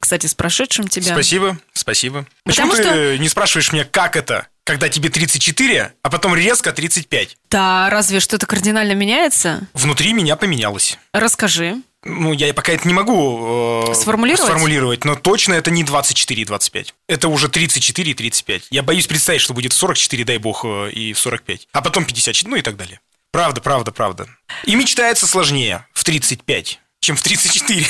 [0.00, 1.12] Кстати, с прошедшим тебя.
[1.12, 2.26] Спасибо, спасибо.
[2.42, 7.36] Почему Потому ты не спрашиваешь меня, как это, когда тебе 34, а потом резко 35?
[7.48, 9.68] Да, разве что-то кардинально меняется?
[9.72, 10.98] Внутри меня поменялось.
[11.12, 11.80] Расскажи.
[12.04, 14.46] Ну, я пока это не могу э, Сформулировать?
[14.46, 16.94] сформулировать, но точно это не 24 и 25.
[17.08, 18.66] Это уже 34 и 35.
[18.70, 21.68] Я боюсь представить, что будет в 44, дай бог, э, и в 45.
[21.72, 23.00] А потом 54, ну и так далее.
[23.32, 24.28] Правда, правда, правда.
[24.64, 27.86] И мечтается сложнее в 35, чем в 34.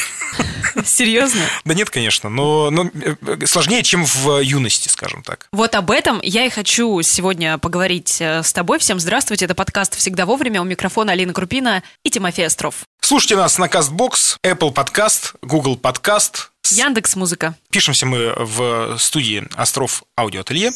[0.85, 1.41] Серьезно?
[1.65, 5.49] Да нет, конечно, но, но э, сложнее, чем в юности, скажем так.
[5.53, 8.79] Вот об этом я и хочу сегодня поговорить э, с тобой.
[8.79, 10.61] Всем здравствуйте, это подкаст «Всегда вовремя».
[10.61, 12.85] У микрофона Алина Крупина и Тимофей Остров.
[13.05, 16.54] Слушайте нас на CastBox, Apple Podcast, Google Podcast.
[16.71, 17.55] Яндекс Музыка.
[17.71, 20.73] Пишемся мы в студии Остров Аудиоателье.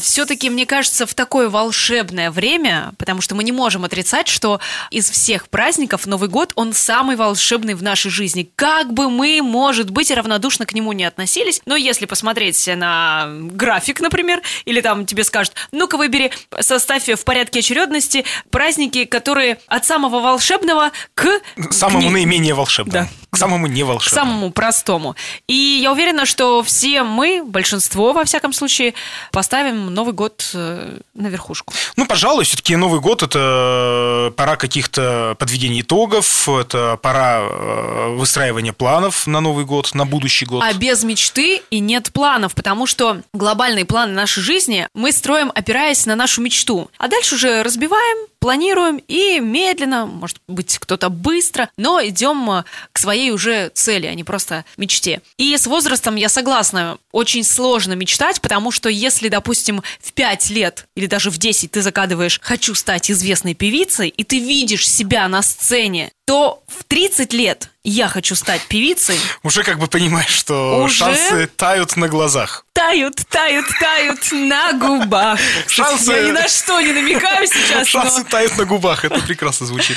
[0.00, 4.58] Все-таки, мне кажется, в такое волшебное время, потому что мы не можем отрицать, что
[4.90, 8.50] из всех праздников Новый год, он самый волшебный в нашей жизни.
[8.56, 14.00] Как бы мы, может быть, равнодушно к нему не относились, но если посмотреть на график,
[14.00, 20.20] например, или там тебе скажут, ну-ка выбери, составь в порядке очередности праздники, которые от самого
[20.20, 21.28] волшебного к...
[21.70, 23.06] Самому к не- наименее волшебному.
[23.06, 23.29] Да.
[23.30, 24.26] К самому к неволшебному.
[24.26, 25.16] самому простому.
[25.46, 28.94] И я уверена, что все мы, большинство, во всяком случае,
[29.30, 31.72] поставим Новый год э, на верхушку.
[31.96, 39.26] Ну, пожалуй, все-таки Новый год это пора каких-то подведений итогов, это пора э, выстраивания планов
[39.26, 40.62] на Новый год, на будущий год.
[40.64, 46.06] А без мечты и нет планов, потому что глобальные планы нашей жизни мы строим, опираясь
[46.06, 46.90] на нашу мечту.
[46.98, 52.98] А дальше уже разбиваем, планируем и медленно, может быть, кто-то быстро, но идем э, к
[52.98, 55.20] своей уже цели, а не просто мечте.
[55.36, 60.86] И с возрастом я согласна, очень сложно мечтать, потому что если, допустим, в 5 лет
[60.96, 65.42] или даже в 10 ты загадываешь «хочу стать известной певицей», и ты видишь себя на
[65.42, 70.94] сцене, то в 30 лет я хочу стать певицей, Уже как бы понимаешь, что Уже?
[70.94, 72.64] шансы тают на глазах.
[72.72, 75.40] тают, тают, тают на губах.
[75.66, 78.24] Шансы- Я ни на что не намекаю сейчас, Шансы но...
[78.26, 79.96] тают на губах, это прекрасно звучит.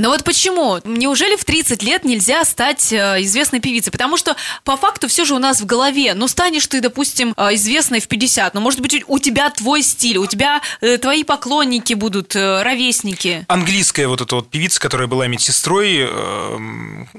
[0.00, 0.80] Но вот почему?
[0.84, 3.92] Неужели в 30 лет нельзя стать э, известной певицей?
[3.92, 4.34] Потому что
[4.64, 6.14] по факту все же у нас в голове.
[6.14, 10.16] Ну, станешь ты, допустим, э, известной в 50, но, может быть, у тебя твой стиль,
[10.16, 13.44] у тебя э, твои поклонники будут, э, ровесники.
[13.48, 16.08] Английская вот эта вот певица, которая была медсестрой,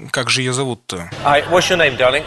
[0.10, 1.12] как же ее зовут-то?
[1.24, 2.24] Hi, what's your name, darling?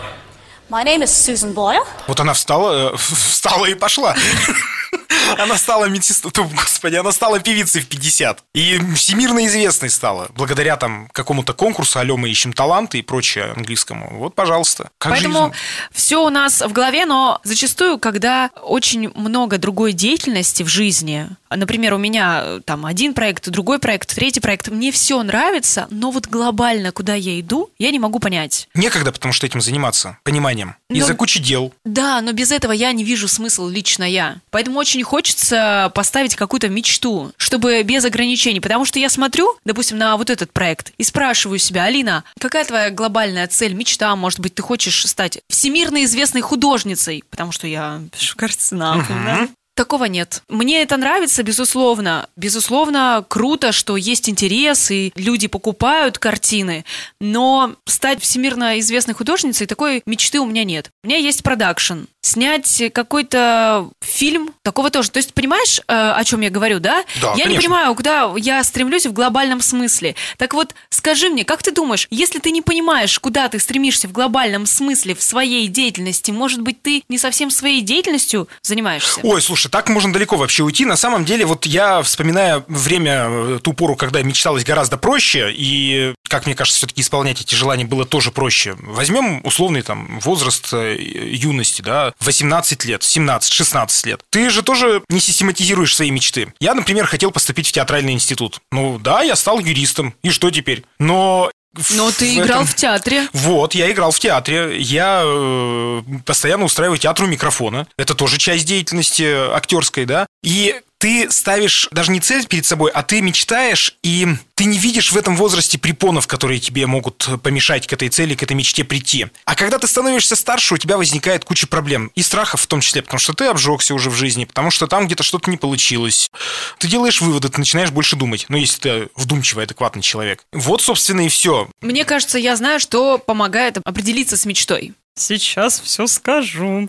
[0.74, 1.86] My name is Susan Boyle.
[2.08, 4.16] Вот она встала, э, встала и пошла.
[5.38, 8.44] Она стала медсестрой, господи, она стала певицей в 50.
[8.54, 10.28] И всемирно известной стала.
[10.34, 14.18] Благодаря там какому-то конкурсу «Алло, мы ищем таланты» и прочее английскому.
[14.18, 14.90] Вот, пожалуйста.
[14.98, 15.54] Как Поэтому жизнь.
[15.92, 21.94] все у нас в голове, но зачастую, когда очень много другой деятельности в жизни, например,
[21.94, 26.26] у меня э, там один проект, другой проект, третий проект, мне все нравится, но вот
[26.26, 28.68] глобально, куда я иду, я не могу понять.
[28.74, 30.18] Некогда, потому что этим заниматься,
[30.64, 30.76] пониманием.
[30.90, 31.72] Ну, Из-за кучи дел.
[31.84, 34.36] Да, но без этого я не вижу смысл лично я.
[34.50, 38.60] Поэтому очень хочется поставить какую-то мечту, чтобы без ограничений.
[38.60, 42.90] Потому что я смотрю, допустим, на вот этот проект и спрашиваю себя, Алина, какая твоя
[42.90, 44.14] глобальная цель, мечта?
[44.16, 47.24] Может быть, ты хочешь стать всемирно известной художницей?
[47.30, 49.48] Потому что я пишу картины, да?
[49.74, 50.42] Такого нет.
[50.48, 52.28] Мне это нравится, безусловно.
[52.36, 56.84] Безусловно, круто, что есть интерес, и люди покупают картины.
[57.20, 60.90] Но стать всемирно известной художницей, такой мечты у меня нет.
[61.02, 62.04] У меня есть продакшн.
[62.24, 65.10] Снять какой-то фильм, такого тоже.
[65.10, 67.04] То есть, понимаешь, э, о чем я говорю, да?
[67.20, 67.60] Да, я не конечно.
[67.60, 70.14] понимаю, куда я стремлюсь в глобальном смысле.
[70.38, 74.12] Так вот, скажи мне, как ты думаешь, если ты не понимаешь, куда ты стремишься в
[74.12, 79.20] глобальном смысле в своей деятельности, может быть, ты не совсем своей деятельностью занимаешься?
[79.22, 80.86] Ой, слушай, так можно далеко вообще уйти.
[80.86, 86.14] На самом деле, вот я, вспоминая время, э, ту пору, когда мечталось гораздо проще, и,
[86.26, 88.76] как мне кажется, все-таки исполнять эти желания было тоже проще.
[88.80, 94.20] Возьмем условный там возраст э, юности, да, 18 лет, 17, 16 лет.
[94.30, 96.52] Ты же тоже не систематизируешь свои мечты.
[96.60, 98.60] Я, например, хотел поступить в театральный институт.
[98.72, 100.14] Ну да, я стал юристом.
[100.22, 100.84] И что теперь?
[100.98, 101.50] Но
[101.90, 103.28] Но ты в играл этом- в театре.
[103.32, 107.86] вот, я играл в театре, я э, постоянно устраиваю театру микрофона.
[107.98, 110.26] Это тоже часть деятельности актерской, да.
[110.42, 115.12] И ты ставишь даже не цель перед собой, а ты мечтаешь, и ты не видишь
[115.12, 119.26] в этом возрасте препонов, которые тебе могут помешать к этой цели, к этой мечте прийти.
[119.44, 122.10] А когда ты становишься старше, у тебя возникает куча проблем.
[122.14, 125.04] И страхов в том числе, потому что ты обжегся уже в жизни, потому что там
[125.04, 126.30] где-то что-то не получилось.
[126.78, 128.46] Ты делаешь выводы, ты начинаешь больше думать.
[128.48, 130.46] Ну, если ты вдумчивый, адекватный человек.
[130.52, 131.68] Вот, собственно, и все.
[131.82, 134.94] Мне кажется, я знаю, что помогает определиться с мечтой.
[135.16, 136.88] Сейчас все скажу.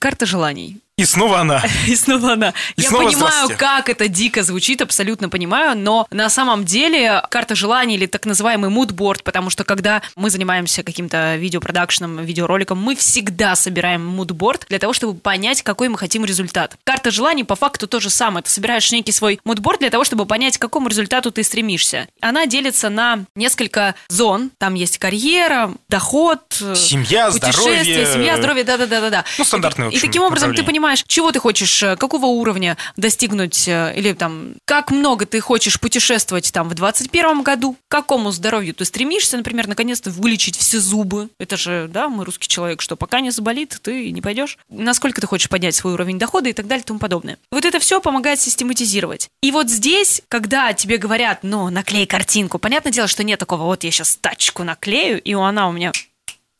[0.00, 0.80] Карта желаний.
[0.98, 1.62] И снова она.
[1.86, 2.54] И снова она.
[2.76, 7.54] И Я снова понимаю, как это дико звучит, абсолютно понимаю, но на самом деле карта
[7.54, 13.56] желаний или так называемый мудборд, потому что когда мы занимаемся каким-то видеопродакшеном, видеороликом, мы всегда
[13.56, 16.78] собираем мудборд для того, чтобы понять, какой мы хотим результат.
[16.84, 18.42] Карта желаний по факту то же самое.
[18.42, 22.08] Ты собираешь некий свой мудборд для того, чтобы понять, к какому результату ты стремишься.
[22.22, 24.50] Она делится на несколько зон.
[24.56, 26.40] Там есть карьера, доход,
[26.74, 28.06] Семья, путешествия, здоровье.
[28.14, 29.24] семья, здоровье, да-да-да-да.
[29.36, 30.85] Ну, стандартные, И общем, таким образом ты направления.
[30.86, 35.80] Понимаешь, чего ты хочешь, э, какого уровня достигнуть, э, или там, как много ты хочешь
[35.80, 41.28] путешествовать там в 21 году, к какому здоровью ты стремишься, например, наконец-то вылечить все зубы.
[41.40, 44.58] Это же, да, мы русский человек, что пока не заболит, ты не пойдешь.
[44.68, 47.38] Насколько ты хочешь поднять свой уровень дохода и так далее и тому подобное.
[47.50, 49.28] Вот это все помогает систематизировать.
[49.42, 53.82] И вот здесь, когда тебе говорят, ну, наклей картинку, понятное дело, что нет такого, вот
[53.82, 55.90] я сейчас тачку наклею, и она у меня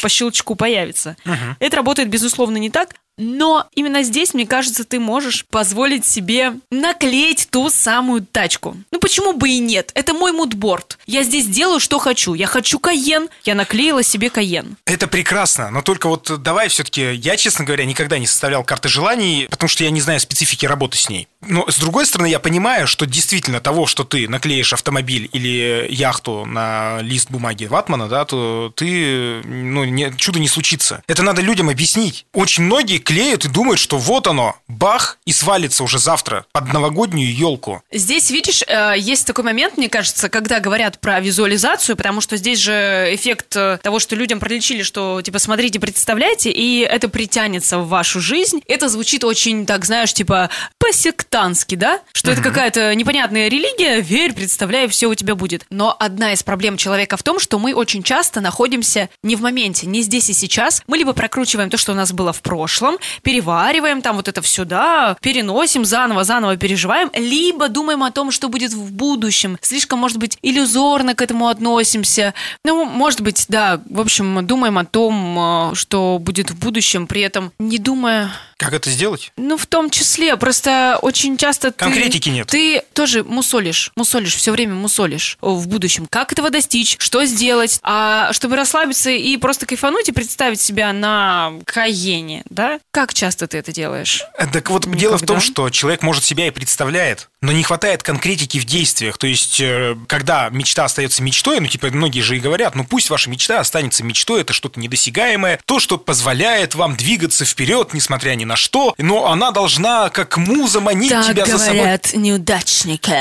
[0.03, 1.17] по щелчку появится.
[1.59, 2.95] Это работает, безусловно, не так.
[3.19, 8.77] Но именно здесь, мне кажется, ты можешь позволить себе наклеить ту самую тачку.
[8.91, 9.91] Ну почему бы и нет?
[9.95, 10.99] Это мой мудборд.
[11.07, 12.35] Я здесь делаю, что хочу.
[12.35, 14.77] Я хочу Каен, я наклеила себе Каен.
[14.85, 19.47] Это прекрасно, но только вот давай все-таки, я, честно говоря, никогда не составлял карты желаний,
[19.51, 21.29] потому что я не знаю специфики работы с ней.
[21.41, 26.45] Но, с другой стороны, я понимаю, что действительно того, что ты наклеишь автомобиль или яхту
[26.45, 31.03] на лист бумаги ватмана, да, то ты, ну, не, чудо не случится.
[31.07, 32.27] Это надо людям объяснить.
[32.33, 37.33] Очень многие клеют и думают, что вот оно, бах, и свалится уже завтра под новогоднюю
[37.33, 37.83] елку.
[37.93, 42.59] Здесь, видишь, э, есть такой момент, мне кажется, когда говорят про визуализацию, потому что здесь
[42.59, 47.89] же эффект э, того, что людям пролечили, что, типа, смотрите, представляете, и это притянется в
[47.89, 48.61] вашу жизнь.
[48.67, 50.51] Это звучит очень, так, знаешь, типа,
[50.87, 52.01] по-сектантски, да?
[52.13, 55.67] Что это какая-то непонятная религия, верь, представляй, все у тебя будет.
[55.69, 59.89] Но одна из проблем человека в том, что мы очень часто находимся не в моменте,
[59.89, 60.83] не здесь и сейчас.
[60.87, 64.65] Мы либо прокручиваем то, что у нас было в прошлом, перевариваем там вот это все,
[64.65, 69.59] да, переносим заново, заново переживаем, либо думаем о том, что будет в будущем.
[69.63, 72.33] Слишком, может быть, иллюзорно к этому относимся.
[72.65, 77.23] Ну, может быть, да, в общем, думаем о том, э, что будет в будущем, при
[77.23, 79.33] этом не думая Как это сделать?
[79.37, 80.37] ну, в том числе.
[80.37, 81.79] Просто очень часто ты...
[81.85, 82.47] Конкретики нет.
[82.49, 86.07] Ты тоже мусолишь, мусолишь, все время мусолишь в будущем.
[86.09, 86.97] Как этого достичь?
[86.99, 87.79] Что сделать?
[87.83, 92.81] А чтобы расслабиться и просто кайфануть и представить себя на Каене, да?
[92.93, 94.23] Как часто ты это делаешь?
[94.39, 95.41] Э, Так вот, дело в том, Никогда.
[95.41, 99.19] что человек может себя и представляет, но не хватает конкретики в действиях.
[99.19, 103.11] То есть, э, когда мечта остается мечтой, ну, типа, многие же и говорят, ну, пусть
[103.11, 108.45] ваша мечта останется мечтой, это что-то недосягаемое, то, что позволяет вам двигаться вперед, несмотря ни
[108.45, 112.01] на что, но она должна как муза манить тебя за собой.
[112.15, 113.17] неудачники.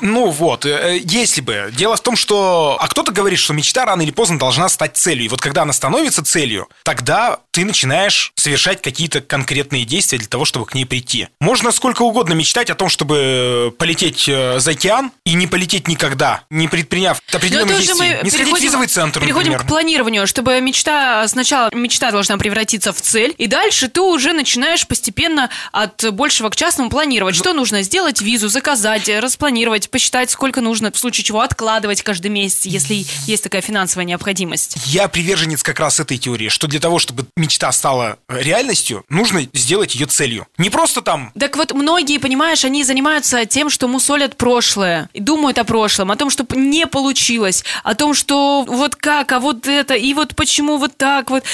[0.00, 1.70] Ну вот, э, если бы.
[1.72, 2.78] Дело в том, что...
[2.80, 5.26] А кто-то говорит, что мечта рано или поздно должна стать целью.
[5.26, 10.44] И вот когда она становится целью, тогда ты начинаешь совершать какие-то конкретные действия для того,
[10.44, 11.28] чтобы к ней прийти.
[11.40, 16.42] Можно сколько угодно мечтать о том, чтобы полететь э, за океан и не полететь никогда,
[16.50, 18.16] не предприняв определенных это уже действий.
[18.16, 19.66] мы Не сходить в визовый центр, переходим например.
[19.66, 24.86] к планированию, чтобы мечта сначала мечта должна превратиться в цель, и дальше ты уже начинаешь
[24.86, 27.36] постепенно от большего к частному планировать.
[27.36, 32.66] Что нужно сделать, визу заказать, распланировать, посчитать, сколько нужно, в случае чего откладывать каждый месяц,
[32.66, 34.76] если есть такая финансовая необходимость.
[34.86, 39.46] Я приверженец как раз этой теории, что для того, чтобы мечта стала э, реальностью, нужно
[39.54, 40.46] сделать ее целью.
[40.58, 45.58] Не просто там Так вот, многие, понимаешь, они занимаются тем, что мусолят прошлое, и думают
[45.58, 49.94] о прошлом, о том, что не получилось, о том, что вот как, а вот это,
[49.94, 51.44] и вот почему вот так вот.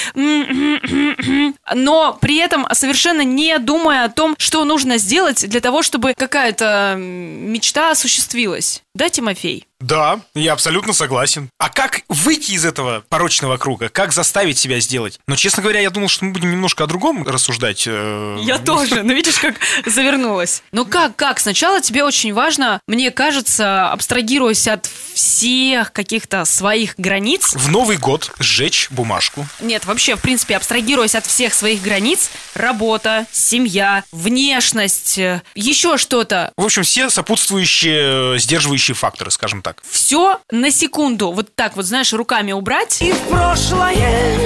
[1.75, 6.97] Но при этом совершенно не думая о том, что нужно сделать для того, чтобы какая-то
[6.99, 8.83] мечта осуществилась.
[8.95, 9.67] Да, Тимофей?
[9.81, 11.51] Да, я абсолютно согласен.
[11.59, 13.89] А как выйти из этого порочного круга?
[13.91, 15.21] Как заставить себя сделать?
[15.27, 17.85] Но, честно говоря, я думал, что мы будем немножко о другом рассуждать.
[17.87, 19.03] э, Я тоже.
[19.03, 20.63] Ну, видишь, как завернулась.
[20.73, 21.41] Ну, как, как?
[21.41, 28.33] Сначала тебе очень важно, мне кажется, абстрагируясь от всех каких-то своих границ, В Новый год
[28.39, 29.47] сжечь бумажку.
[29.61, 36.53] Нет, вообще, в принципе, абстрагируясь от всех своих границ, работа, семья, внешность, э, еще что-то,
[36.57, 39.66] В общем, все сопутствующие, э, сдерживающие факторы, скажем так.
[39.89, 43.01] Все на секунду вот так вот, знаешь, руками убрать.
[43.03, 44.39] И в прошлое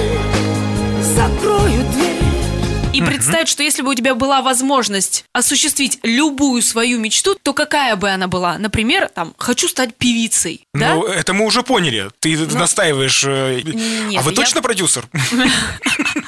[1.01, 2.11] закрою дверь
[2.93, 7.95] и представить, что если бы у тебя была возможность осуществить любую свою мечту, то какая
[7.95, 8.57] бы она была?
[8.57, 10.95] Например, там, хочу стать певицей, да?
[10.95, 12.09] Ну, это мы уже поняли.
[12.19, 13.23] Ты настаиваешь.
[13.25, 15.07] э, Нет, а вы я- точно продюсер?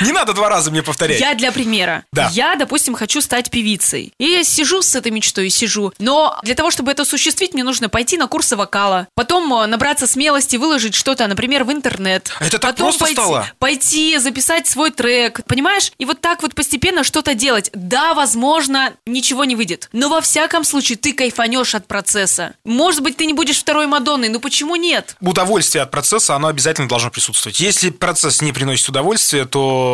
[0.00, 1.20] Не надо два раза мне повторять.
[1.20, 2.04] Я для примера.
[2.12, 2.30] Да.
[2.32, 4.12] Я, допустим, хочу стать певицей.
[4.18, 5.92] И я сижу с этой мечтой, сижу.
[5.98, 9.08] Но для того, чтобы это осуществить, мне нужно пойти на курсы вокала.
[9.14, 12.30] Потом э, набраться смелости, выложить что-то, например, в интернет.
[12.40, 13.46] Это так Потом просто пойти, стало?
[13.58, 15.40] Пойти, записать свой трек.
[15.46, 15.92] Понимаешь?
[15.98, 17.70] И вот так вот постепенно что-то делать.
[17.72, 19.88] Да, возможно, ничего не выйдет.
[19.92, 22.54] Но во всяком случае, ты кайфанешь от процесса.
[22.64, 25.16] Может быть, ты не будешь второй Мадонной, но почему нет?
[25.20, 27.60] Удовольствие от процесса, оно обязательно должно присутствовать.
[27.60, 29.85] Если процесс не приносит удовольствия, то,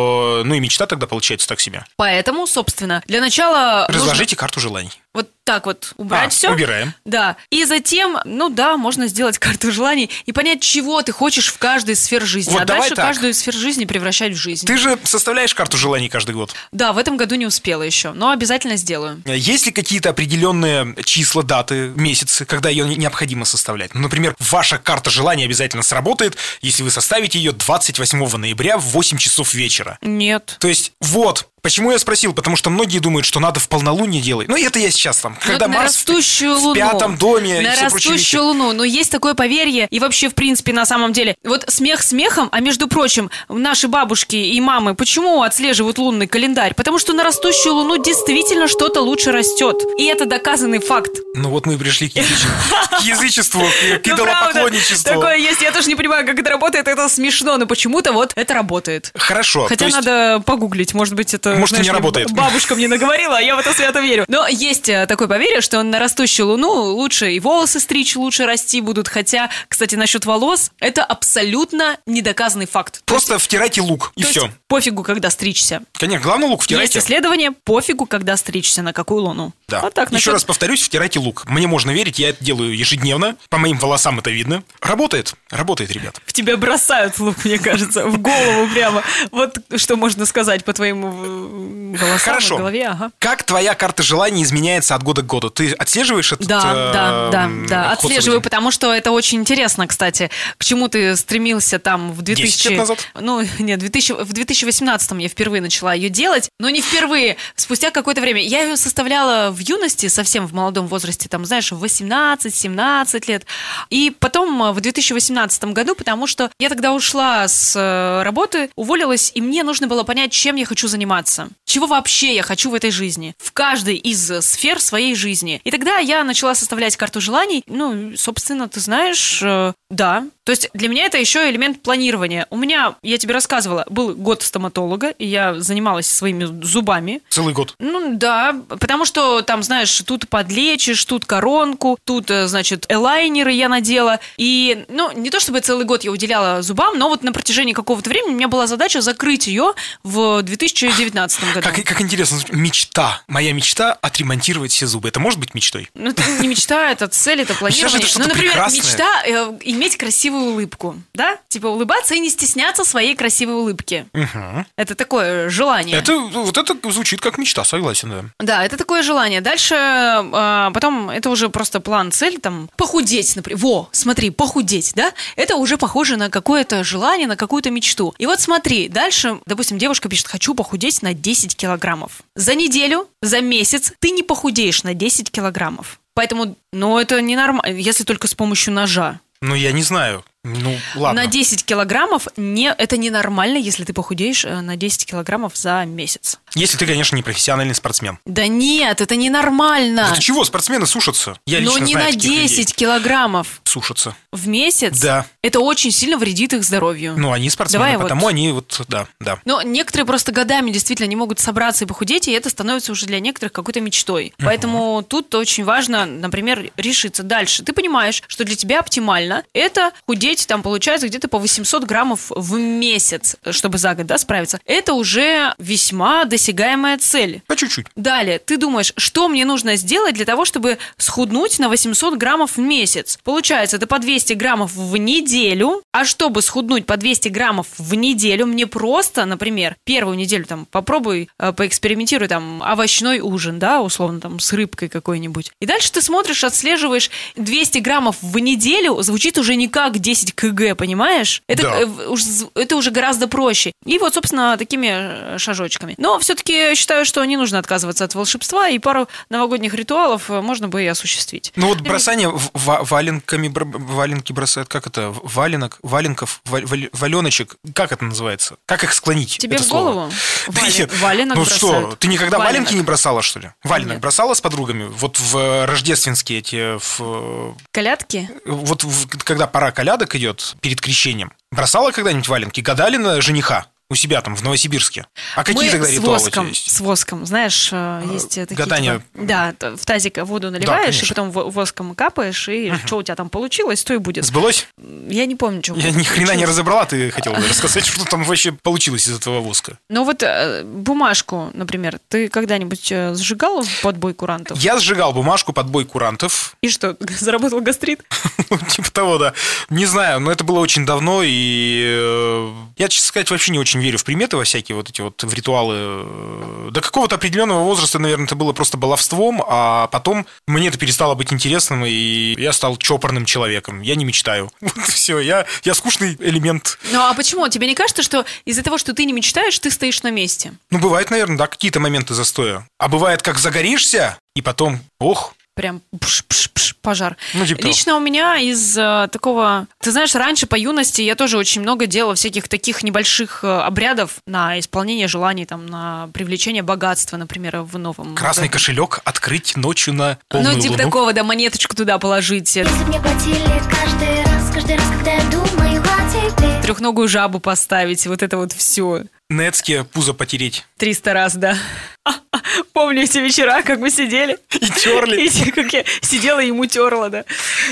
[0.45, 1.85] ну и мечта тогда получается так себе.
[1.95, 4.91] Поэтому, собственно, для начала нужно Разложите карту желаний.
[5.13, 6.51] вот так вот убрать А, все.
[6.51, 6.93] убираем.
[7.05, 7.35] Да.
[7.49, 11.95] И затем, ну да, можно сделать карту желаний и понять, чего ты хочешь в каждой
[11.95, 12.53] сфере жизни.
[12.53, 13.05] Вот а дальше так.
[13.05, 14.65] каждую сферу жизни превращать в жизнь.
[14.65, 16.53] Ты же составляешь карту желаний каждый год.
[16.71, 19.21] Да, в этом году не успела еще, но обязательно сделаю.
[19.25, 23.93] Есть ли какие-то определенные числа, даты, месяцы, когда ее не- необходимо составлять?
[23.93, 29.17] Ну, например, ваша карта желаний обязательно сработает, если вы составите ее 28 ноября в 8
[29.17, 29.97] часов вечера.
[30.01, 30.55] Нет.
[30.59, 34.47] То есть, вот, почему я спросил, потому что многие думают, что надо в полнолуние делать.
[34.49, 36.75] Ну, это я сейчас там, когда Ну, на Марс в- растущую в луну.
[36.75, 38.07] пятом доме и На все прочие вещи.
[38.35, 38.73] растущую луну.
[38.73, 39.87] Но есть такое поверье.
[39.89, 41.35] И вообще, в принципе, на самом деле.
[41.43, 46.73] Вот смех смехом, а между прочим, наши бабушки и мамы почему отслеживают лунный календарь?
[46.75, 49.77] Потому что на растущую луну действительно что-то лучше растет.
[49.97, 51.11] И это доказанный факт.
[51.35, 52.15] Ну, вот мы и пришли к
[53.01, 55.13] язычеству, к Ну, идолопоклонничеству.
[55.13, 55.61] Такое есть.
[55.61, 56.87] Я тоже не понимаю, как это работает.
[56.87, 59.11] Это смешно, но почему-то вот это работает.
[59.15, 59.65] Хорошо.
[59.67, 61.52] Хотя надо погуглить, может быть, это...
[61.59, 62.31] Может, и не знаешь работает.
[62.31, 64.25] Бабушка мне наговорила, а я в это свято верю.
[64.27, 68.81] Но есть э, такое поверье, что на растущую луну лучше и волосы стричь, лучше расти
[68.81, 69.07] будут.
[69.07, 73.01] Хотя, кстати, насчет волос, это абсолютно недоказанный факт.
[73.05, 74.43] То Просто втирайте лук, и есть- все.
[74.45, 75.81] есть пофигу, когда стричься.
[75.93, 76.99] Конечно, главное лук Есть втирайте.
[76.99, 79.53] исследование, пофигу, когда стричься, на какую луну.
[79.67, 79.81] Да.
[79.81, 81.45] Вот так, Еще насчет- раз повторюсь, втирайте лук.
[81.47, 83.35] Мне можно верить, я это делаю ежедневно.
[83.49, 84.63] По моим волосам это видно.
[84.81, 85.33] Работает.
[85.49, 86.19] Работает, ребят.
[86.25, 89.03] В тебя бросают лук, мне кажется, в голову прямо.
[89.31, 91.42] Вот что можно сказать по твоему
[91.99, 92.55] голосам Хорошо.
[92.55, 92.87] в голове.
[92.87, 93.11] Ага.
[93.19, 95.49] Как твоя карта желаний изменяется от года к году?
[95.49, 97.91] Ты отслеживаешь этот Да, э, да, да, да.
[97.91, 98.43] Отслеживаю, событий?
[98.43, 100.29] потому что это очень интересно, кстати.
[100.57, 102.57] К чему ты стремился там в 2000...
[102.57, 103.07] 10 лет назад?
[103.19, 104.23] Ну, нет, 2000...
[104.23, 108.41] в 2018 я впервые начала ее делать, но не впервые, спустя какое-то время.
[108.41, 113.45] Я ее составляла в юности, совсем в молодом возрасте, там, знаешь, в 18-17 лет.
[113.89, 119.31] И потом э, в 2018 году, потому что я тогда ушла с э, работы, уволилась,
[119.35, 121.32] и мне нужно было понять, чем я хочу заниматься.
[121.65, 123.35] Чего вообще я хочу в этой жизни.
[123.37, 125.61] В каждой из сфер своей жизни.
[125.63, 127.63] И тогда я начала составлять карту желаний.
[127.67, 130.27] Ну, собственно, ты знаешь, э, да.
[130.43, 132.47] То есть для меня это еще элемент планирования.
[132.49, 137.21] У меня, я тебе рассказывала, был год стоматолога, и я занималась своими зубами.
[137.29, 137.75] Целый год.
[137.79, 143.69] Ну да, потому что там, знаешь, тут подлечишь, тут коронку, тут, э, значит, элайнеры я
[143.69, 144.19] надела.
[144.37, 148.09] И, ну, не то чтобы целый год я уделяла зубам, но вот на протяжении какого-то
[148.09, 149.73] времени у меня была задача закрыть ее
[150.03, 151.61] в 2019 году.
[151.61, 153.21] Как, как интересно, мечта.
[153.27, 155.07] Моя мечта отремонтировать все зубы.
[155.07, 155.89] Это может быть мечтой?
[155.93, 158.07] Ну, это не мечта, это цель, это планирование.
[158.15, 158.81] ну, например, прекрасное.
[158.81, 159.97] мечта э, иметь
[160.33, 161.37] красивую улыбку, да?
[161.47, 164.05] Типа улыбаться и не стесняться своей красивой улыбки.
[164.13, 164.65] Мгм.
[164.77, 165.97] Это такое желание.
[165.97, 168.23] Это, вот это звучит как мечта, согласен, да.
[168.39, 169.41] Да, это такое желание.
[169.41, 173.59] Дальше, а, потом, это уже просто план, цель, там, похудеть, например.
[173.59, 175.13] Во, смотри, похудеть, да?
[175.35, 178.15] Это уже похоже на какое-то желание, на какую-то мечту.
[178.17, 182.21] И вот смотри, дальше, допустим, девушка пишет, хочу похудеть на 10 килограммов.
[182.35, 185.99] За неделю, за месяц ты не похудеешь на 10 килограммов.
[186.15, 189.19] Поэтому, ну, это ненормально, если только с помощью ножа.
[189.45, 190.23] Ну, я не знаю.
[190.43, 191.21] Ну, ладно.
[191.23, 196.37] На 10 килограммов не, это ненормально, если ты похудеешь э, на 10 килограммов за месяц.
[196.53, 198.19] Если ты, конечно, не профессиональный спортсмен.
[198.25, 200.07] Да нет, это ненормально.
[200.09, 201.37] Да ты чего, спортсмены сушатся?
[201.45, 202.73] Я Но лично не знаю на таких 10 людей.
[202.75, 204.15] килограммов Сушатся.
[204.33, 204.99] в месяц.
[204.99, 205.25] Да.
[205.41, 207.15] Это очень сильно вредит их здоровью.
[207.17, 209.39] Ну, они спортсмены, Давай вот- потому они вот, да, да.
[209.45, 213.21] Но некоторые просто годами действительно не могут собраться и похудеть, и это становится уже для
[213.21, 214.33] некоторых какой-то мечтой.
[214.39, 217.63] Поэтому тут очень важно, например, решиться дальше.
[217.63, 222.57] Ты понимаешь, что для тебя оптимально это худеть, там получается где-то по 800 граммов в
[222.57, 224.59] месяц, чтобы за год да, справиться.
[224.65, 227.41] Это уже весьма досягаемая цель.
[227.47, 227.87] По чуть-чуть.
[227.95, 232.59] Далее, ты думаешь, что мне нужно сделать для того, чтобы схуднуть на 800 граммов в
[232.59, 233.19] месяц?
[233.23, 235.83] Получается, это по 200 граммов в неделю.
[235.91, 241.29] А чтобы схуднуть по 200 граммов в неделю, мне просто, например, первую неделю там попробуй,
[241.37, 245.51] э, поэкспериментируй там овощной ужин, да, условно там с рыбкой какой-нибудь.
[245.59, 250.35] И дальше ты смотришь, отслеживаешь 200 граммов в неделю, звучит уже не как 10 10
[250.35, 251.41] кг, понимаешь?
[251.47, 251.79] Это, Да.
[251.81, 253.71] э, это уже гораздо проще.
[253.85, 255.95] И вот, собственно, такими э, шажочками.
[255.97, 260.67] Но все-таки считаю, что не нужно отказываться от волшебства, и пару новогодних ритуалов э, можно
[260.67, 261.51] бы и осуществить.
[261.55, 267.91] Ну вот бросание в- ва- валенками, валенки бросают, как это, валенок, валенков, валь- валеночек, как
[267.91, 268.55] это называется?
[268.65, 269.37] Как их склонить?
[269.37, 270.11] Тебе в голову?
[270.47, 270.99] Да Вален- нет.
[270.99, 271.87] валенок Ну бросают.
[271.87, 272.53] что, ты никогда Валенок.
[272.63, 273.51] валенки не бросала, что ли?
[273.63, 274.01] Валенок Нет.
[274.01, 274.85] бросала с подругами?
[274.99, 278.29] Вот в рождественские эти, в, Колядки?
[278.45, 282.61] вот в- когда пора колядок идет перед крещением, бросала когда-нибудь валенки?
[282.61, 283.67] Гадали на жениха?
[283.93, 285.05] У себя там, в Новосибирске.
[285.35, 286.71] А какие Мы тогда с ритуалы тебя воском, есть?
[286.71, 288.55] с воском, знаешь, э, есть э, такие...
[288.55, 289.03] гадание.
[289.13, 291.07] типа, да, в тазик воду наливаешь, и конечно.
[291.09, 294.25] потом во- воском капаешь, и что у тебя там получилось, то и будет.
[294.25, 294.67] Сбылось?
[295.07, 298.23] Я не помню, что Я ни хрена не разобрала, ты хотел бы рассказать, что там
[298.23, 299.77] вообще получилось из этого воска.
[299.89, 304.59] Ну вот э, бумажку, например, ты когда-нибудь э, сжигал под бой курантов?
[304.59, 306.55] Я сжигал бумажку под бой курантов.
[306.61, 308.01] И что, заработал гастрит?
[308.49, 309.33] Ну, типа того, да.
[309.69, 313.79] Не знаю, но это было очень давно, и э, я, честно сказать, вообще не очень
[313.83, 316.71] верю в приметы во всякие вот эти вот в ритуалы.
[316.71, 321.31] До какого-то определенного возраста, наверное, это было просто баловством, а потом мне это перестало быть
[321.31, 323.81] интересным, и я стал чопорным человеком.
[323.81, 324.51] Я не мечтаю.
[324.75, 326.79] Вот все, я, я скучный элемент.
[326.91, 327.47] Ну а почему?
[327.47, 330.53] Тебе не кажется, что из-за того, что ты не мечтаешь, ты стоишь на месте?
[330.71, 332.67] Ну, бывает, наверное, да, какие-то моменты застоя.
[332.79, 337.15] А бывает, как загоришься, и потом, ох, Прям пш-пш-пш, пожар.
[337.35, 337.69] Ну, типа того.
[337.69, 339.67] Лично у меня из э, такого...
[339.79, 344.15] Ты знаешь, раньше по юности я тоже очень много делала всяких таких небольших э, обрядов
[344.25, 348.53] на исполнение желаний, там, на привлечение богатства, например, в новом красный году.
[348.53, 350.83] кошелек открыть ночью на полную Ну, типа луну.
[350.83, 355.81] такого, да, монеточку туда положить, Если мне платили каждый раз, каждый раз, когда я думаю
[355.83, 359.03] о тебе трехногую жабу поставить, вот это вот все.
[359.37, 360.65] Нецке пузо потереть.
[360.77, 361.57] 300 раз, да.
[362.73, 364.37] Помню эти вечера, как мы сидели.
[364.51, 365.27] И терли.
[365.47, 367.25] И как я сидела и ему терла, да.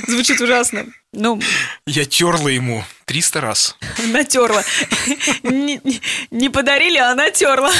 [0.08, 0.86] Звучит ужасно.
[1.14, 1.42] Ну,
[1.86, 3.76] Я терла ему 300 раз.
[4.06, 4.64] натерла.
[5.44, 6.02] Не, не-
[6.32, 7.72] не подарили, а натерла.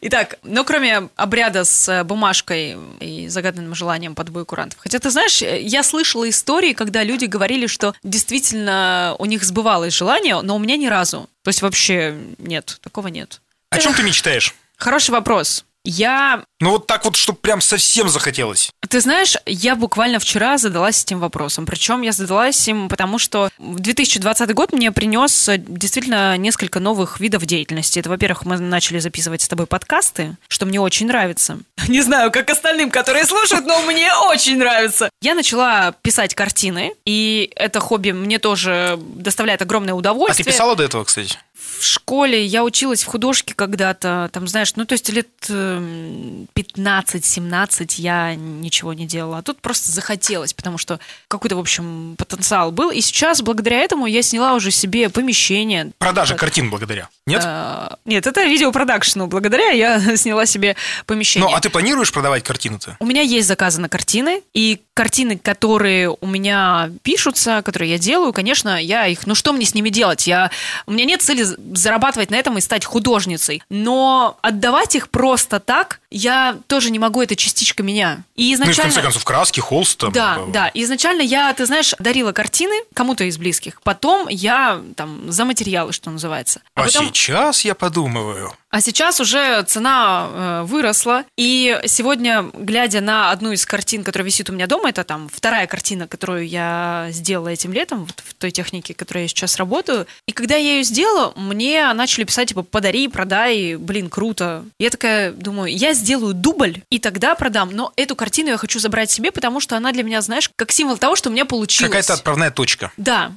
[0.00, 4.78] Итак, ну кроме обряда с э, бумажкой и загаданным желанием под бой курантов.
[4.80, 9.94] Хотя ты знаешь, э, я слышала истории, когда люди говорили, что действительно у них сбывалось
[9.94, 11.28] желание, но у меня ни разу.
[11.42, 13.40] То есть вообще нет, такого нет.
[13.70, 14.54] О чем ты мечтаешь?
[14.76, 15.64] Хороший вопрос.
[15.84, 18.70] Я Ну вот так вот, чтобы прям совсем захотелось.
[18.88, 21.66] Ты знаешь, я буквально вчера задалась этим вопросом.
[21.66, 27.18] Причем я задалась им, потому что в 2020 год мне принес э, действительно несколько новых
[27.18, 27.98] видов деятельности.
[27.98, 31.58] Это, во-первых, мы начали записывать с тобой подкасты, что мне очень нравится.
[31.88, 35.10] Не знаю, как остальным, которые слушают, но мне очень нравится.
[35.20, 40.44] Я начала писать картины, и это хобби мне тоже доставляет огромное А удовольствие.
[40.44, 41.36] ты писала до этого, кстати?
[41.78, 47.94] В школе я училась в художке когда-то, там, знаешь, ну, то есть лет эм, 15-17
[47.98, 49.38] я ничего не делала.
[49.38, 52.90] А тут просто захотелось, потому что какой-то, в общем, потенциал был.
[52.90, 55.92] И сейчас, благодаря этому, я сняла уже себе помещение.
[55.98, 56.40] Продажа Вот.
[56.40, 57.08] картин благодаря.
[57.26, 57.42] Нет?
[57.44, 59.26] Э, Нет, это видеопродакшну.
[59.26, 61.48] Благодаря я сняла себе помещение.
[61.48, 62.96] Ну, а ты планируешь продавать картины-то?
[63.00, 68.32] У меня есть заказы на картины, и картины, которые у меня пишутся, которые я делаю,
[68.32, 69.26] конечно, я их...
[69.26, 70.26] Ну, что мне с ними делать?
[70.26, 70.50] Я,
[70.86, 76.00] у меня нет цели зарабатывать на этом и стать художницей, но отдавать их просто так
[76.10, 78.24] я тоже не могу, это частичка меня.
[78.36, 78.82] И Ну, и в изначально...
[78.82, 80.12] конце концов, краски, холст там.
[80.12, 80.70] Да, э, да.
[80.74, 83.80] Изначально я, ты знаешь, дарила картины кому-то из близких.
[83.82, 86.60] Потом я там за материалы, что называется.
[86.74, 87.06] А потом...
[87.06, 88.52] сейчас я подумываю.
[88.72, 94.48] А сейчас уже цена э, выросла, и сегодня, глядя на одну из картин, которая висит
[94.48, 98.50] у меня дома, это там вторая картина, которую я сделала этим летом, вот в той
[98.50, 103.08] технике, которой я сейчас работаю, и когда я ее сделала, мне начали писать, типа, подари,
[103.08, 104.64] продай, блин, круто.
[104.78, 109.10] Я такая думаю, я сделаю дубль, и тогда продам, но эту картину я хочу забрать
[109.10, 111.90] себе, потому что она для меня, знаешь, как символ того, что у меня получилось.
[111.90, 112.90] Какая-то отправная точка.
[112.96, 113.32] Да.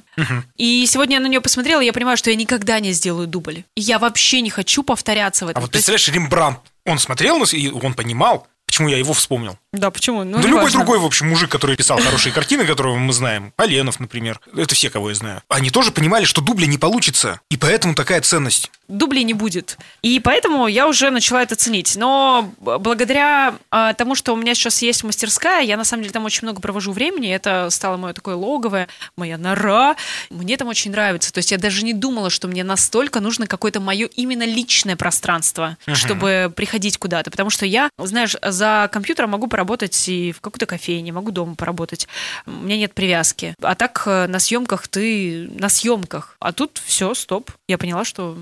[0.56, 3.64] И сегодня я на нее посмотрела, и я понимаю, что я никогда не сделаю дубль.
[3.76, 4.82] Я вообще не хочу
[5.30, 5.62] повторяться в этом.
[5.62, 8.98] А вот То есть- представляешь, Рембрандт, он смотрел на с- и он понимал, почему я
[8.98, 9.56] его вспомнил.
[9.72, 10.24] Да, почему?
[10.24, 10.80] Ну, да любой неважно.
[10.80, 14.90] другой, в общем, мужик, который писал хорошие картины, которого мы знаем, Поленов, например, это все,
[14.90, 18.70] кого я знаю, они тоже понимали, что дубля не получится, и поэтому такая ценность.
[18.88, 19.78] Дублей не будет.
[20.02, 21.96] И поэтому я уже начала это ценить.
[21.96, 26.24] Но благодаря а, тому, что у меня сейчас есть мастерская, я на самом деле там
[26.24, 27.34] очень много провожу времени.
[27.34, 29.96] Это стало мое такое логовое, моя нора.
[30.30, 31.32] Мне там очень нравится.
[31.32, 35.76] То есть я даже не думала, что мне настолько нужно какое-то мое именно личное пространство,
[35.92, 37.32] чтобы приходить куда-то.
[37.32, 42.08] Потому что я, знаешь, за компьютером могу поработать и в какой-то кофейне, могу дома поработать.
[42.46, 43.54] У меня нет привязки.
[43.62, 46.36] А так э, на съемках ты на съемках.
[46.40, 47.50] А тут все, стоп.
[47.68, 48.36] Я поняла, что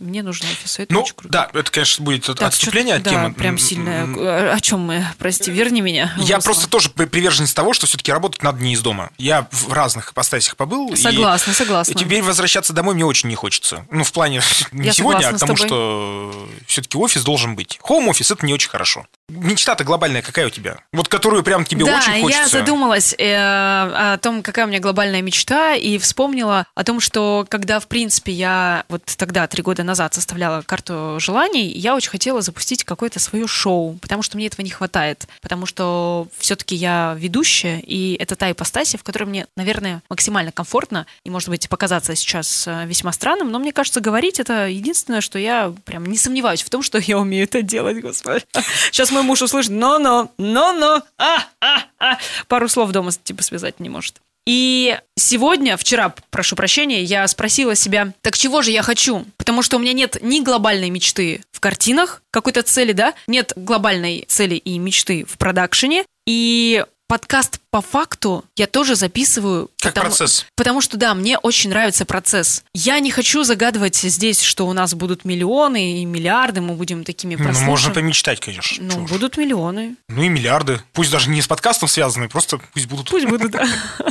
[0.00, 0.78] мне нужен офис.
[0.78, 1.32] Это Ну, очень круто.
[1.32, 3.34] да, это, конечно, будет Так, отступление от да, темы.
[3.34, 3.90] прям сильно.
[4.18, 5.06] Э, О чем мы?
[5.18, 6.12] Прости, верни меня.
[6.16, 6.48] Я русло.
[6.48, 9.10] просто тоже при- приверженец того, что все-таки работать надо не из дома.
[9.18, 10.92] Я в разных ипостасях побыл.
[10.92, 11.94] и Согласна, согласна.
[11.94, 13.86] теперь возвращаться домой мне очень не хочется.
[13.90, 14.40] Ну, в плане
[14.72, 17.78] не Я сегодня, согласна а потому что все-таки офис должен быть.
[17.82, 19.06] Хоум-офис это не очень хорошо.
[19.50, 20.78] Мечта-то глобальная какая у тебя?
[20.92, 22.42] Вот которую прям тебе да, очень хочется.
[22.42, 27.44] я задумалась э, о том, какая у меня глобальная мечта, и вспомнила о том, что
[27.48, 32.42] когда, в принципе, я вот тогда, три года назад, составляла карту желаний, я очень хотела
[32.42, 37.80] запустить какое-то свое шоу, потому что мне этого не хватает, потому что все-таки я ведущая,
[37.80, 42.68] и это та ипостась, в которой мне, наверное, максимально комфортно, и, может быть, показаться сейчас
[42.68, 46.70] э, весьма странным, но мне кажется, говорить это единственное, что я прям не сомневаюсь в
[46.70, 48.44] том, что я умею это делать, господи.
[48.92, 52.18] Сейчас мой муж услышит «но-но, но-но, а, а, а».
[52.48, 54.20] Пару слов дома типа связать не может.
[54.46, 59.26] И сегодня, вчера, прошу прощения, я спросила себя, так чего же я хочу?
[59.36, 64.24] Потому что у меня нет ни глобальной мечты в картинах, какой-то цели, да, нет глобальной
[64.28, 69.68] цели и мечты в продакшене, и подкаст по факту я тоже записываю.
[69.82, 70.46] Как процесс.
[70.54, 72.62] Потому что, да, мне очень нравится процесс.
[72.72, 77.34] Я не хочу загадывать здесь, что у нас будут миллионы и миллиарды, мы будем такими
[77.34, 77.68] Ну, прослушиваем.
[77.70, 78.76] можно помечтать, конечно.
[78.80, 79.96] Ну, будут миллионы.
[80.08, 80.80] Ну и миллиарды.
[80.92, 83.10] Пусть даже не с подкастом связанные, просто пусть будут.
[83.10, 83.50] Пусть будут.
[83.50, 83.66] да.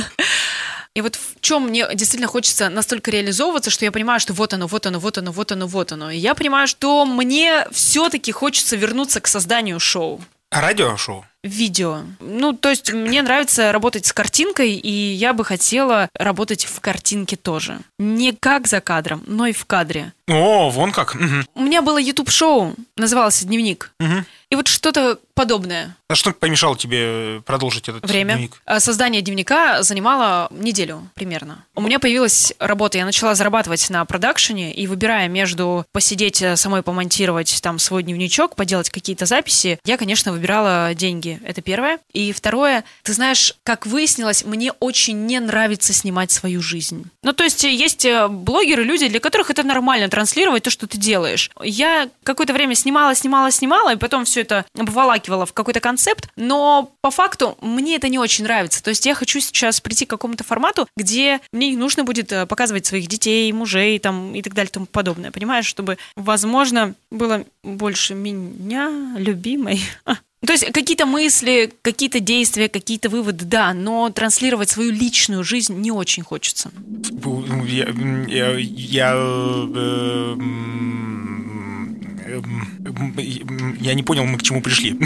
[0.94, 4.66] И вот в чем мне действительно хочется настолько реализовываться, что я понимаю, что вот оно,
[4.66, 6.10] вот оно, вот оно, вот оно, вот оно.
[6.10, 10.20] И я понимаю, что мне все-таки хочется вернуться к созданию шоу.
[10.50, 11.24] А радиошоу?
[11.42, 12.02] Видео.
[12.20, 17.36] Ну, то есть мне нравится работать с картинкой, и я бы хотела работать в картинке
[17.36, 17.78] тоже.
[17.98, 20.12] Не как за кадром, но и в кадре.
[20.28, 21.14] О, вон как.
[21.14, 21.46] Мгм.
[21.54, 23.92] У меня было YouTube-шоу, называлось «Дневник».
[23.98, 24.26] Мгм.
[24.50, 25.96] И вот что-то подобное.
[26.08, 28.34] А что помешало тебе продолжить этот Время.
[28.34, 28.60] дневник?
[28.64, 31.64] А Создание дневника занимало неделю примерно.
[31.76, 36.82] У меня появилась работа, я начала зарабатывать на продакшене, и выбирая между посидеть э, самой
[36.82, 41.29] помонтировать там свой дневничок, поделать какие-то записи, я, конечно, выбирала деньги.
[41.44, 41.98] Это первое.
[42.12, 47.04] И второе, ты знаешь, как выяснилось, мне очень не нравится снимать свою жизнь.
[47.22, 50.86] Ну, то есть э, есть э, блогеры, люди, для которых это нормально транслировать то, что
[50.86, 51.50] ты делаешь.
[51.62, 56.92] Я какое-то время снимала, снимала, снимала, и потом все это обволакивала в какой-то концепт, но
[57.00, 58.82] по факту мне это не очень нравится.
[58.82, 62.46] То есть я хочу сейчас прийти к какому-то формату, где мне не нужно будет э,
[62.46, 65.30] показывать своих детей, мужей там, и так далее и тому подобное.
[65.30, 69.80] Понимаешь, чтобы, возможно, было больше меня, любимой.
[70.46, 75.90] То есть какие-то мысли, какие-то действия, какие-то выводы, да, но транслировать свою личную жизнь не
[75.92, 76.70] очень хочется.
[76.74, 77.88] Ну, Я,
[78.26, 81.96] я, я, э, м,
[83.80, 84.98] я не понял, мы к чему пришли.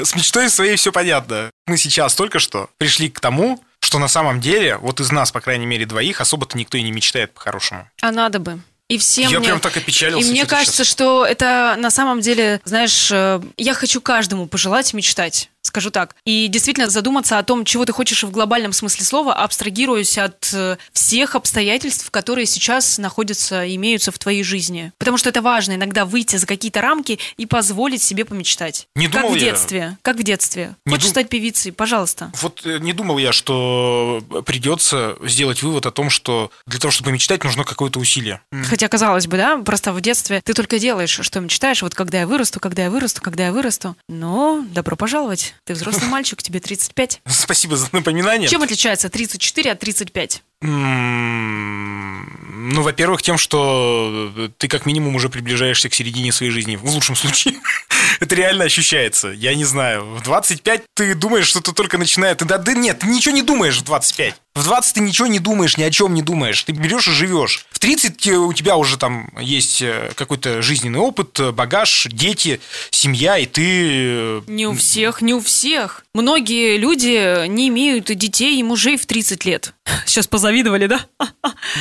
[0.00, 1.50] С мечтой своей все понятно.
[1.66, 5.40] Мы сейчас только что пришли к тому, что на самом деле, вот из нас, по
[5.40, 7.88] крайней мере, двоих, особо-то никто и не мечтает по-хорошему.
[8.00, 8.60] А надо бы.
[8.88, 10.26] И всем Я мне- прям так опечалился.
[10.26, 10.90] И мне кажется, щас.
[10.90, 15.50] что это на самом деле, знаешь, э, я хочу каждому пожелать мечтать.
[15.68, 16.16] Скажу так.
[16.24, 20.78] И действительно задуматься о том, чего ты хочешь в глобальном смысле слова, абстрагируясь от э,
[20.94, 24.92] всех обстоятельств, которые сейчас находятся, имеются в твоей жизни.
[24.96, 28.88] Потому что это важно иногда выйти за какие-то рамки и позволить себе помечтать.
[28.96, 29.98] Не как думал в я- детстве.
[30.00, 30.74] Как в детстве.
[30.86, 31.70] Не Хочешь дум- стать певицей?
[31.70, 32.32] Пожалуйста.
[32.40, 37.12] Вот э, не думал я, что придется сделать вывод о том, что для того, чтобы
[37.12, 38.40] мечтать, нужно какое-то усилие.
[38.70, 42.26] Хотя, казалось бы, да, просто в детстве ты только делаешь, что мечтаешь, вот когда я
[42.26, 43.96] вырасту, когда я вырасту, когда я вырасту.
[44.08, 45.54] Но добро пожаловать.
[45.64, 47.20] Ты взрослый мальчик, тебе 35.
[47.26, 48.48] Спасибо за напоминание.
[48.48, 50.42] Чем отличается 34 от 35?
[50.62, 56.76] М, Ну, во-первых, тем, что ты как минимум уже приближаешься к середине своей жизни.
[56.76, 57.54] В лучшем случае.
[58.20, 59.28] Это реально ощущается.
[59.28, 60.14] Я не знаю.
[60.16, 62.38] В 25 ты думаешь, что ты только начинает.
[62.44, 64.34] Да, да нет, ты ничего не думаешь в 25.
[64.54, 66.62] В 20 ты ничего не думаешь, ни о чем не думаешь.
[66.64, 67.66] Ты берешь и живешь.
[67.78, 72.60] В 30 у тебя уже там есть э, какой-то жизненный опыт, э, багаж, дети,
[72.90, 73.62] семья, и ты...
[73.64, 76.04] э, Не у всех, не у всех.
[76.12, 79.74] Многие люди не имеют детей и мужей в 30 лет.
[80.06, 81.06] Сейчас позавидовали, да?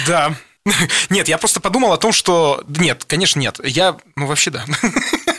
[0.05, 0.35] Да.
[1.09, 2.63] Нет, я просто подумал о том, что...
[2.67, 3.59] Нет, конечно, нет.
[3.63, 3.97] Я...
[4.15, 4.65] Ну, вообще, да.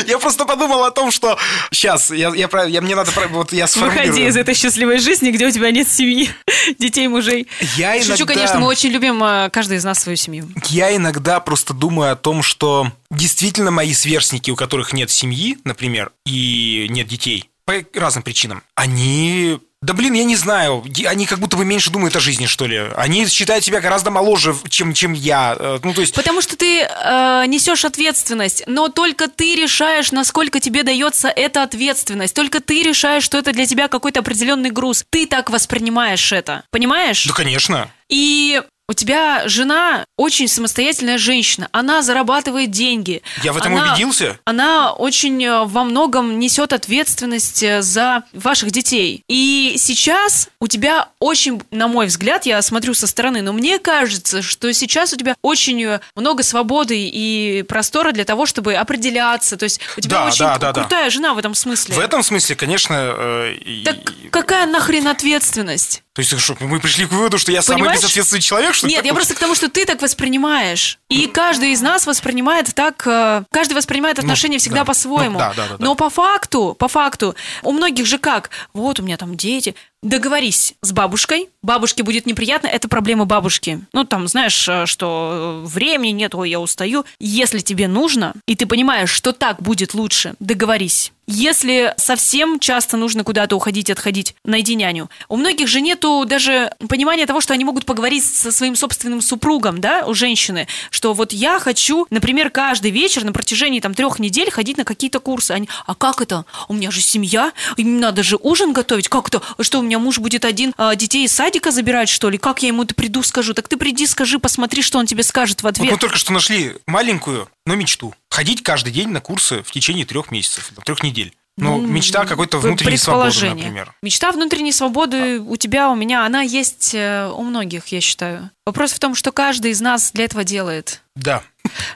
[0.06, 1.38] Я просто подумал о том, что
[1.70, 4.06] сейчас я, я, я мне надо вот я сформулирую.
[4.08, 6.30] Выходи из этой счастливой жизни, где у тебя нет семьи,
[6.78, 7.48] детей, мужей.
[7.76, 10.48] Я Шучу, иногда- конечно, мы очень любим э, каждый из нас свою семью.
[10.68, 16.12] Я иногда просто думаю о том, что действительно мои сверстники, у которых нет семьи, например,
[16.24, 20.84] и нет детей, по разным причинам, они Да блин, я не знаю.
[21.06, 22.78] Они как будто бы меньше думают о жизни, что ли.
[22.96, 25.54] Они считают себя гораздо моложе, чем, чем я.
[25.58, 26.14] Э, Ну, то есть...
[26.14, 32.34] Потому что ты э, несешь ответственность, но только ты решаешь, насколько тебе дается эта ответственность.
[32.34, 35.04] Только ты решаешь, что это для тебя какой-то определенный груз.
[35.10, 36.64] Ты так воспринимаешь это.
[36.70, 37.26] Понимаешь?
[37.26, 37.90] Да, конечно.
[38.08, 41.68] И у тебя жена очень самостоятельная женщина.
[41.72, 43.22] Она зарабатывает деньги.
[43.42, 44.38] Я в этом Она- убедился.
[44.44, 49.22] Она очень э, во многом несет ответственность э, за ваших детей.
[49.28, 54.40] И сейчас у тебя очень, на мой взгляд, я смотрю со стороны, но мне кажется,
[54.40, 59.56] что сейчас у тебя очень э, много свободы и простора для того, чтобы определяться.
[59.56, 60.80] То есть у тебя Да, очень да, да, да.
[60.82, 61.96] крутая жена в этом смысле.
[61.96, 62.94] В этом смысле, конечно...
[62.94, 63.96] э, и- Так
[64.30, 66.04] какая нахрен ответственность?
[66.14, 68.00] То есть, что, мы пришли к выводу, что я самый Понимаешь?
[68.00, 70.98] безответственный человек, что Нет, я просто к тому, что ты так воспринимаешь.
[71.08, 74.84] И каждый из нас воспринимает так, э, каждый воспринимает отношения всегда да.
[74.84, 75.32] по-своему.
[75.34, 75.84] Ну, да, да, да, да.
[75.84, 78.50] Но по факту, по факту, у многих же как?
[78.74, 79.74] Вот у меня там дети.
[80.02, 81.48] Договорись с бабушкой.
[81.62, 83.80] Бабушке будет неприятно, это проблема бабушки.
[83.92, 87.04] Ну, там, знаешь, э, что э, времени нет, ой, я устаю.
[87.18, 91.12] Если тебе нужно, и ты понимаешь, что так будет лучше, договорись.
[91.28, 95.10] Если совсем часто нужно куда-то уходить, отходить, найди няню.
[95.28, 99.80] У многих же нету даже понимания того, что они могут поговорить со своим собственным супругом,
[99.80, 104.52] да, у женщины, что вот я хочу, например, каждый вечер на протяжении там трех недель
[104.52, 105.50] ходить на какие-то курсы.
[105.50, 106.44] Они, а как это?
[106.68, 109.08] У меня же семья, им надо же ужин готовить.
[109.08, 109.42] Как это?
[109.60, 112.38] Что, у меня муж будет один а, детей из садика забирать, что ли?
[112.38, 113.52] Как я ему это приду, скажу?
[113.52, 115.90] Так ты приди, скажи, посмотри, что он тебе скажет в Вот ответ.
[115.90, 118.14] мы только что нашли маленькую, но мечту.
[118.30, 121.34] Ходить каждый день на курсы в течение трех месяцев, трех недель.
[121.58, 123.94] Ну, мечта какой-то внутренней свободы, например.
[124.02, 128.50] Мечта внутренней свободы у тебя, у меня, она есть э, у многих, я считаю.
[128.66, 131.00] Вопрос в том, что каждый из нас для этого делает.
[131.14, 131.42] Да.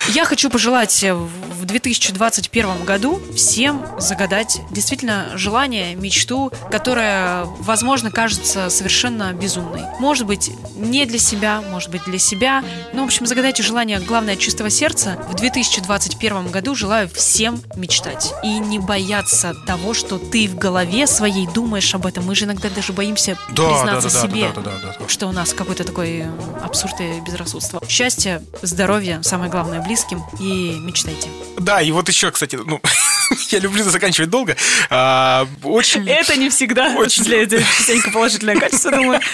[0.08, 8.70] Я хочу пожелать э, в 2021 году всем загадать действительно желание, мечту, которая, возможно, кажется
[8.70, 9.82] совершенно безумной.
[10.00, 12.64] Может быть, не для себя, может быть, для себя.
[12.92, 15.16] Ну, в общем, загадайте желание, главное, от чистого сердца.
[15.28, 21.46] В 2021 году желаю всем мечтать и не бояться того, что ты в голове своей
[21.46, 22.24] думаешь об этом.
[22.26, 25.08] Мы же иногда даже боимся Да, да, признаться да, да, себе да, да, да, да.
[25.08, 26.24] что у нас какой-то такой
[26.64, 27.80] абсурд и безрассудство.
[27.88, 31.28] Счастья, здоровья, самое главное, близким и мечтайте.
[31.58, 32.80] Да, и вот еще, кстати, ну,
[33.50, 34.56] я люблю заканчивать долго.
[34.88, 37.06] А, очень, Это не всегда Очень.
[37.06, 39.20] осуществляет частенько положительное качество, думаю.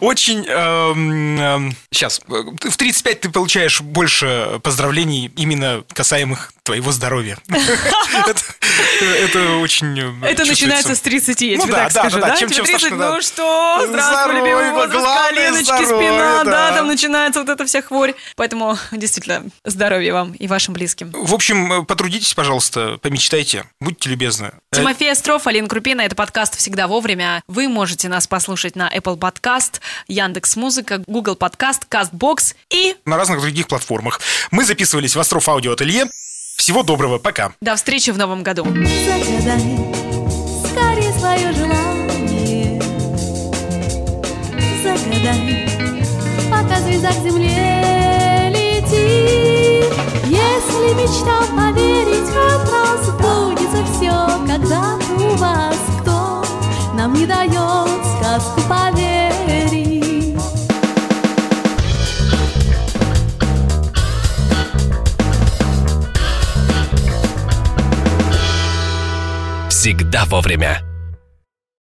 [0.00, 0.44] очень...
[1.90, 7.36] сейчас, в 35 ты получаешь больше поздравлений именно касаемых твоего здоровья.
[9.00, 12.56] Это очень э, Это начинается с 30, я Ну тебе так скажу, да, чем- Тебе
[12.56, 17.66] чем 30, старше, ну что, здравствуй, любимый возраст, коленочки, спина, да, там начинается вот эта
[17.66, 18.14] вся хворь.
[18.36, 21.10] Поэтому, действительно, здоровья вам и вашим близким.
[21.12, 24.52] В общем, э, потрудитесь, пожалуйста, помечтайте, будьте любезны.
[24.72, 26.00] Э, Тимофей Остров, Алина Крупина.
[26.00, 27.42] Это подкаст «Всегда вовремя».
[27.46, 29.53] Вы можете нас послушать на Apple Podcast,
[30.08, 34.20] Яндекс Музыка, Google Podcast, CastBox и На разных других платформах.
[34.50, 36.06] Мы записывались в Остров Аудио Ателье.
[36.56, 37.52] Всего доброго, пока.
[37.60, 38.64] до встречи в новом году.
[38.64, 40.04] Загадай
[40.70, 42.80] скорее свое желание
[44.82, 45.68] Загадай,
[46.50, 49.92] пока звезда к земле летит
[50.26, 54.12] Если мечтам поверить, как раз сбудется все
[54.46, 56.44] Когда-то у вас кто
[56.94, 58.93] нам не дает сказку поверить
[69.84, 70.93] Всегда вовремя.